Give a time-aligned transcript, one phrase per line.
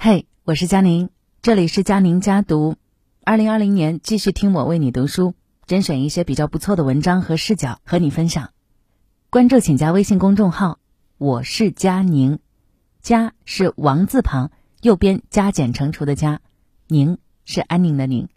[0.00, 1.08] 嘿，我是佳宁，
[1.42, 2.76] 这里是佳宁家读。
[3.24, 5.34] 二零二零年继续听我为你读书，
[5.66, 8.50] 甄选一些比较不错的文章和视角和你分享。
[9.28, 10.78] 关注请加微信公众号，
[11.18, 12.38] 我是佳宁，
[13.02, 16.42] 佳是王字旁，右边加减乘除的加，
[16.86, 18.28] 宁是安宁的宁。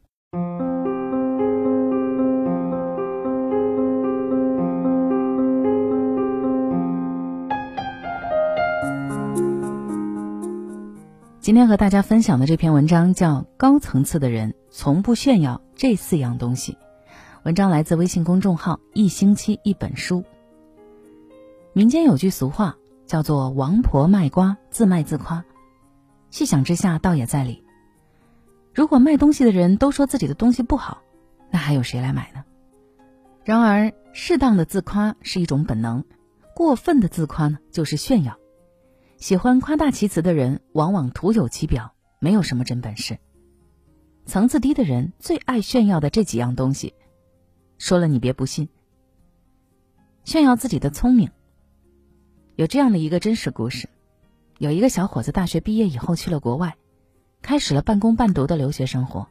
[11.52, 16.72] 今天和大家分享的这篇文章叫《高层次的人从不炫耀这四样东西》，
[17.44, 20.24] 文章来自微信公众号“一星期一本书”。
[21.76, 25.44] 民间有句俗话叫做“王婆卖瓜，自卖自夸”，
[26.32, 27.66] 细想之下倒也在理。
[28.74, 31.02] 如果卖东西的人都说自己的东西不好，
[31.50, 32.46] 那还有谁来买呢？
[33.44, 36.06] 然而，适当的自夸是一种本能，
[36.56, 38.38] 过分的自夸呢，就是炫耀。
[39.22, 43.20] 喜欢夸大其词的人，往往徒有其表，没有什么真本事。
[44.26, 46.96] 层次低的人最爱炫耀的这几样东西，
[47.78, 48.68] 说了你别不信。
[50.24, 51.30] 炫耀自己的聪明。
[52.56, 53.90] 有这样的一个真实故事：
[54.58, 56.76] 有一个小伙子大学毕业以后去了国外，
[57.44, 59.28] 开始了半工半读的留学生活。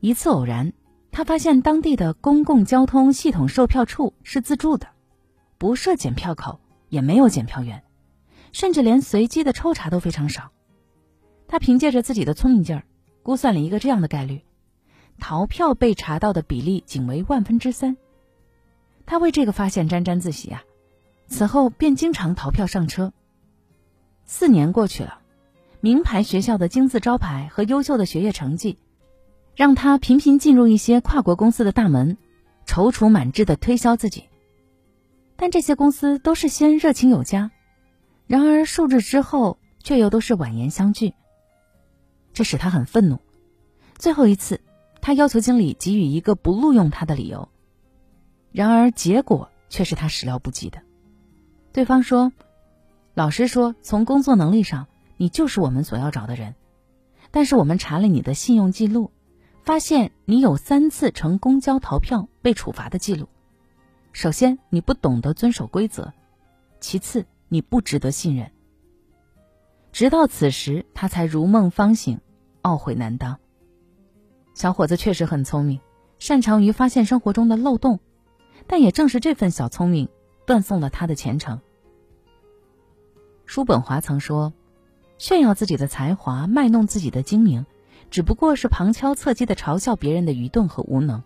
[0.00, 0.74] 一次偶然，
[1.10, 4.88] 他发现当地的公共交通系统售票处是自助的，
[5.56, 6.60] 不设检票口，
[6.90, 7.82] 也没有检票员。
[8.52, 10.50] 甚至连随机的抽查都非常少。
[11.46, 12.84] 他凭借着自己的聪明劲儿，
[13.22, 14.42] 估算了一个这样的概率：
[15.18, 17.96] 逃票被查到的比例仅为万分之三。
[19.06, 20.62] 他为这个发现沾沾自喜啊！
[21.26, 23.12] 此后便经常逃票上车。
[24.24, 25.20] 四年过去了，
[25.80, 28.78] 名牌学校的金字招牌和优秀的学业成绩，
[29.54, 32.18] 让他频频进入一些跨国公司的大门，
[32.66, 34.24] 踌躇满志的推销自己。
[35.36, 37.50] 但这些公司都是先热情有加。
[38.28, 41.14] 然而数日之后，却又都是婉言相拒。
[42.34, 43.18] 这使他很愤怒。
[43.96, 44.60] 最后一次，
[45.00, 47.48] 他要求经理给予一个不录用他的理由。
[48.52, 50.82] 然而结果却是他始料不及的。
[51.72, 52.30] 对方说
[53.14, 54.86] ：“老实说，从工作能力上，
[55.16, 56.54] 你就是我们所要找的人。
[57.30, 59.10] 但是我们查了你的信用记录，
[59.64, 63.28] 发现你有三次乘公交逃票被处罚的记录。
[64.12, 66.12] 首先，你不懂得遵守规则；
[66.78, 68.50] 其次，你不值得信任。
[69.92, 72.20] 直到此时，他才如梦方醒，
[72.62, 73.38] 懊悔难当。
[74.54, 75.80] 小伙子确实很聪明，
[76.18, 78.00] 擅长于发现生活中的漏洞，
[78.66, 80.08] 但也正是这份小聪明，
[80.46, 81.60] 断送了他的前程。
[83.46, 84.52] 叔本华曾说
[85.16, 87.64] ：“炫耀自己的才华，卖弄自己的精明，
[88.10, 91.22] 只不过是旁敲侧击的嘲笑别人的愚钝和无能。”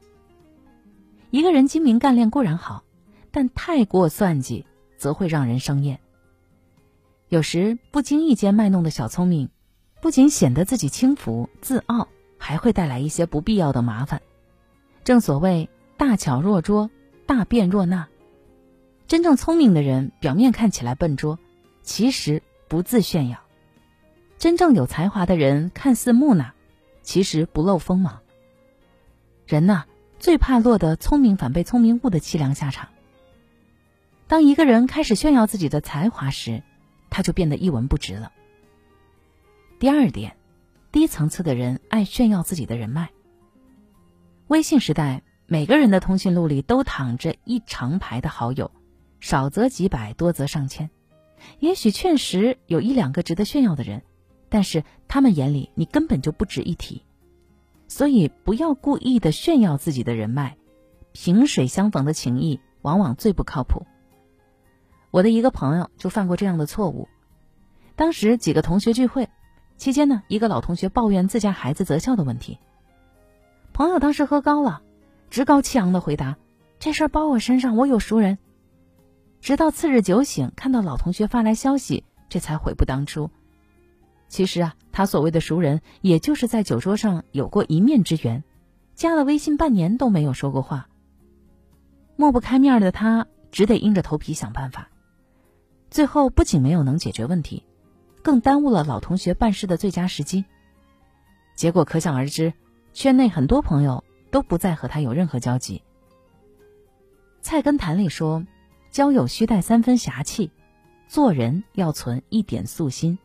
[1.31, 2.84] 一个人精明干练固然好，
[3.31, 4.66] 但太过算计，
[4.97, 5.99] 则会让人生厌。
[7.32, 9.48] 有时不经意间卖弄的小聪明，
[10.03, 14.20] 不仅显得自己轻浮自傲，还会带来一些不必要的麻烦。
[15.03, 16.91] 正所谓大巧若拙，
[17.25, 18.09] 大辩若讷。
[19.06, 21.38] 真正聪明的人，表面看起来笨拙，
[21.81, 23.38] 其实不自炫耀；
[24.37, 26.53] 真正有才华的人，看似木讷，
[27.03, 28.20] 其实不露锋芒。
[29.47, 29.84] 人呐，
[30.19, 32.91] 最怕落得聪明反被聪明误的凄凉下场。
[34.26, 36.62] 当一个人开始炫耀自己的才华时，
[37.12, 38.33] 他就变得一文不值了。
[39.78, 40.37] 第二点，
[40.91, 43.11] 低层次的人爱炫耀自己的人脉。
[44.49, 48.71] 微信时代，每个人的通讯录里都躺着一长排的好友，
[49.21, 50.89] 少则几百，多则上千。
[51.59, 54.03] 也许确实有一两个值得炫耀的人，
[54.49, 57.03] 但是他们眼里你根本就不值一提。
[57.89, 60.56] 所以，不要故意的炫耀自己的人脉，
[61.12, 63.84] 萍水相逢的情谊往往最不靠谱。
[65.12, 67.06] 我的一个朋友就犯过这样的错误。
[67.95, 69.28] 当时几个同学聚会
[69.77, 72.59] 期间呢，一个老同学抱怨自家孩子择校的问题。
[73.75, 74.81] 朋友当时喝高了，
[75.28, 76.39] 趾高气扬的回答
[76.81, 78.39] ：“这事儿包我身上，我有熟人。”
[79.43, 83.31] 直到次日酒醒，看到老同学发来消息，这才悔不当初。
[84.29, 88.43] 其实啊，他所谓的熟人，也就是在酒桌上有过一面之缘，
[88.94, 90.88] 加了微信半年都没有说过话。
[92.17, 94.88] 抹不开面的他，只得硬着头皮想办法。
[95.93, 97.62] 最后不仅没有能解决问题，
[98.23, 100.43] 更耽误了老同学办事的最佳时机。
[101.55, 102.55] 结果可想而知，
[102.94, 105.83] 圈内很多朋友都不再和他有任何交集。
[107.43, 108.47] 《菜根谭》里说
[108.91, 110.50] ：“交友须带三分侠气，
[111.09, 113.19] 做人要存一点素心。”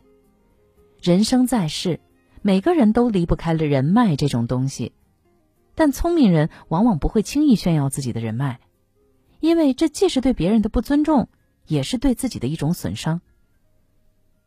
[1.01, 2.01] 人生在世，
[2.41, 4.91] 每个人都离不开了人脉这种东西，
[5.73, 8.59] 但聪明人往往不会轻易炫耀自己的人脉，
[9.39, 11.29] 因为这既是对别人的不尊重。
[11.67, 13.21] 也是对自己的一种损伤。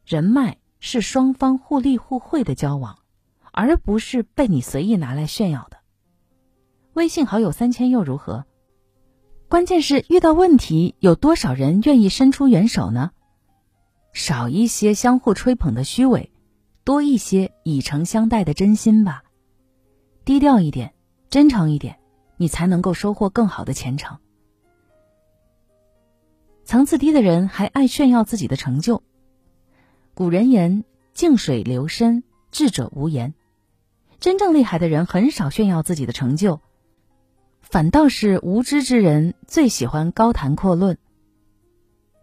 [0.05, 2.99] 人脉是双方互利互惠的交往，
[3.53, 5.79] 而不是被你随意拿来炫耀的。
[6.95, 8.45] 微信好友三千又如何？
[9.49, 13.11] 关键是遇到问题，有多少人愿意伸出援手呢？
[14.13, 16.33] 少一些相互吹捧的虚伪，
[16.83, 19.23] 多一些以诚相待的真心吧。
[20.25, 20.95] 低调一点，
[21.29, 21.99] 真诚一点，
[22.37, 24.19] 你才能够收获更好的前程。
[26.65, 29.03] 层次低的人还爱炫耀自己的成就。
[30.15, 30.85] 古人言
[31.15, 33.35] ：“静水流深，智者无言。”
[34.21, 36.61] 真正厉害的人很少炫耀自己的成就，
[37.61, 40.99] 反倒是无知之人最喜欢高谈阔论。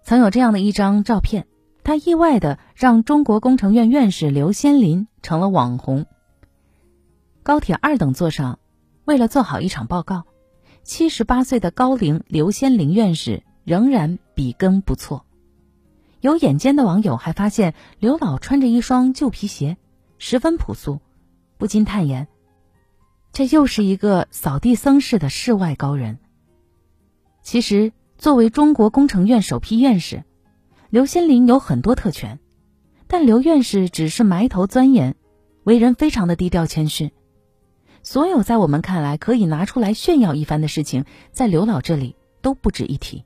[0.04, 1.48] 曾有这样的一张照片。
[1.84, 6.06] 他意外的让中国工程院院士刘先林成了网红。
[7.44, 8.60] 高铁二等座上，
[9.06, 10.26] 为了做好一场报告，
[10.84, 15.26] 七十八岁的高龄刘先林院士仍然笔耕不辍。
[16.22, 19.78] 有眼尖的网友还发现刘老穿着一双旧皮鞋，
[20.20, 21.00] 十分朴素，
[21.58, 22.28] 不禁叹言
[23.34, 26.20] ：“这又是一个扫地僧式的世外高人。”
[27.42, 30.24] 其实，作为中国工程院首批院士。
[30.92, 32.40] 刘先林有很多特权，
[33.08, 35.16] 但刘院士只是埋头钻研，
[35.64, 37.12] 为人非常的低调谦逊。
[38.04, 43.24] 所有在我们看来可以拿出来炫耀一番的事情，在刘老这里都不值一提。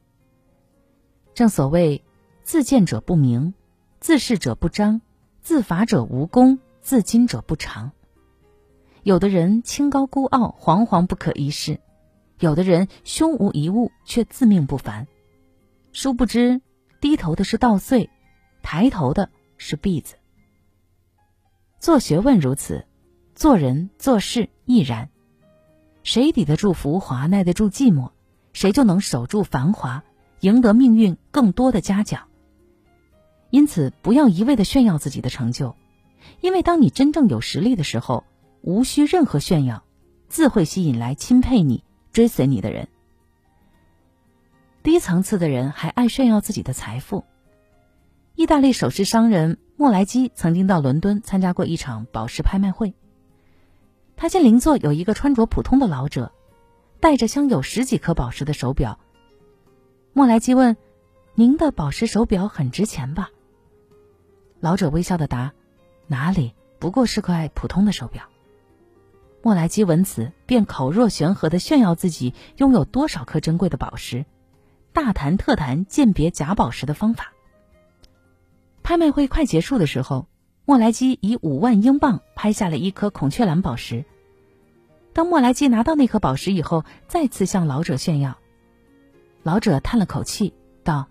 [1.33, 2.03] 正所谓，
[2.43, 3.53] 自见者不明，
[3.99, 5.01] 自视者不彰，
[5.41, 7.91] 自伐者无功，自矜者不长。
[9.03, 11.79] 有的人清高孤傲，惶惶不可一世；
[12.39, 15.07] 有的人胸无一物，却自命不凡。
[15.91, 16.61] 殊不知。
[16.99, 18.11] 低头的是稻穗，
[18.61, 20.17] 抬头的是篦子。
[21.79, 22.85] 做学问如此，
[23.33, 25.09] 做人做事亦然。
[26.03, 28.11] 谁抵得住浮华，耐得住寂寞，
[28.53, 30.03] 谁就能守住繁华，
[30.41, 32.27] 赢得命运更多的嘉奖。
[33.49, 35.75] 因此，不要一味的炫耀自己的成就，
[36.39, 38.23] 因为当你真正有实力的时候，
[38.61, 39.83] 无需任何炫耀，
[40.27, 42.87] 自会吸引来钦佩你、追随你的人。
[44.83, 47.23] 低层次的人还爱炫耀自己的财富。
[48.35, 52.93] 意大利首饰商人莫莱基曾经到伦敦参加过一场宝石拍卖会。
[54.15, 56.31] 他见邻座有一个穿着普通的老者，
[56.99, 58.97] 戴着镶有十几颗宝石的手表。
[60.13, 60.75] 莫莱基问
[61.35, 63.29] ：“您的宝石手表很值钱吧？”
[64.59, 65.53] 老者微笑的答
[66.07, 68.25] ：“哪里，不过是块普通的手表。”
[69.41, 74.25] 莫莱基闻此便口若悬河的炫耀自己拥有多少颗珍贵的宝石。
[74.93, 77.31] 大谈特谈鉴别假宝石的方法。
[78.83, 80.27] 拍卖会快结束的时候，
[80.65, 84.03] 莫莱基以五万英镑拍下了一颗孔雀蓝宝石。
[85.13, 88.37] 当莫莱基拿到那颗宝石以后，再次向老者炫耀。
[89.43, 90.53] 老者叹了口气
[90.83, 91.07] 道：“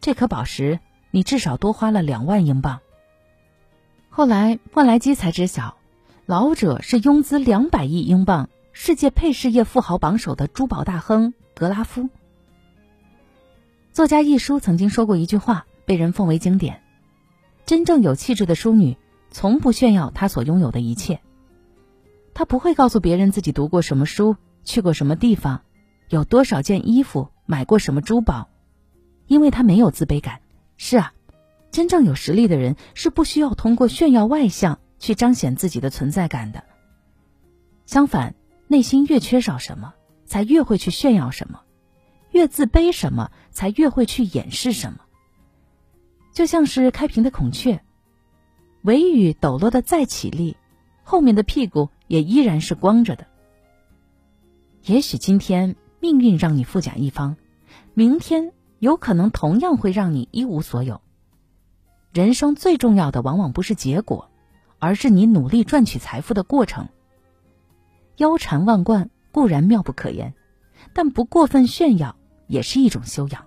[0.00, 0.80] 这颗宝石
[1.10, 2.80] 你至少多花了两万英镑。”
[4.10, 5.76] 后来莫莱基才知晓，
[6.26, 12.08] 老者是拥资两百亿英镑、世界配饰业富豪榜首的珠宝大亨格拉夫。
[13.92, 16.82] 作家一书曾经说过一句话，被人奉为经典：
[17.64, 18.96] 真正有气质的淑女，
[19.30, 21.20] 从不炫耀她所拥有的一切。
[22.34, 25.62] 她不会告诉别人自己读过什么书、去过什么地方、
[26.12, 28.50] 有多少件衣服、买过什么珠宝，
[29.28, 30.40] 因为他没有自卑感。
[30.76, 31.14] 是啊，
[31.70, 36.64] 真正有实力的人是不需要通过炫耀外向去彰显自己的存在感的。
[37.86, 38.34] 相反，
[38.68, 39.94] 内心越缺少什么，
[40.26, 41.62] 才越会去炫耀什么。
[42.30, 44.98] 越自卑什么，才越会去掩饰什么。
[46.34, 47.82] 就像是开屏的孔雀，
[48.82, 50.58] 尾羽抖落的再起立，
[51.04, 53.26] 后面的屁股也依然是光着的。
[54.84, 57.36] 也许今天命运让你富甲一方，
[57.94, 61.00] 明天有可能同样会让你一无所有。
[62.12, 64.28] 人生最重要的往往不是结果，
[64.80, 66.88] 而是你努力赚取财富的过程。
[68.16, 70.34] 腰缠万贯固然妙不可言，
[70.92, 72.16] 但不过分炫耀。
[72.48, 73.46] 也是一种修养。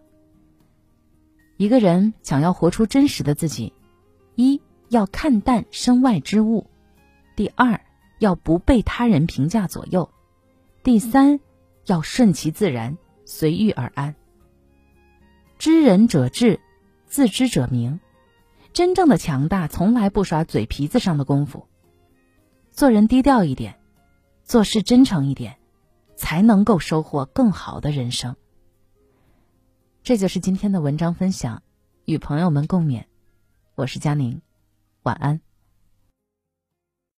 [1.58, 3.72] 一个人想要活出真实的自己，
[4.34, 4.60] 一
[4.90, 6.66] 要看淡身外之物，
[7.36, 7.80] 第二
[8.18, 10.10] 要不被他人评价左右，
[10.82, 11.40] 第三
[11.86, 14.16] 要顺其自然，随遇而安。
[15.58, 16.60] 知人者智，
[17.08, 18.00] 自知者明。
[18.74, 21.68] 真正的强大从来不耍嘴皮子上的功夫。
[22.72, 23.80] 做人低调一点，
[24.44, 25.58] 做事真诚一点，
[26.18, 28.36] 才能够收获更好的人生。
[30.04, 31.64] 这就是今天的文章分享，
[32.04, 33.06] 与朋友们共勉。
[33.76, 34.42] 我是佳宁，
[35.04, 35.45] 晚安。